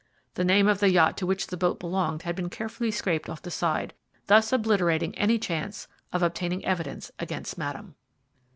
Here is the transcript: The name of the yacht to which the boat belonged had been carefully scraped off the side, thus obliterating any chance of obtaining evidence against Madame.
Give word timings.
The 0.33 0.43
name 0.43 0.67
of 0.67 0.79
the 0.79 0.89
yacht 0.89 1.15
to 1.17 1.27
which 1.27 1.45
the 1.45 1.57
boat 1.57 1.79
belonged 1.79 2.23
had 2.23 2.35
been 2.35 2.49
carefully 2.49 2.89
scraped 2.89 3.29
off 3.29 3.43
the 3.43 3.51
side, 3.51 3.93
thus 4.25 4.51
obliterating 4.51 5.13
any 5.13 5.37
chance 5.37 5.87
of 6.11 6.23
obtaining 6.23 6.65
evidence 6.65 7.11
against 7.19 7.55
Madame. 7.55 7.93